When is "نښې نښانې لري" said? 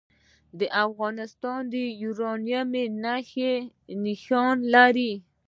3.03-5.13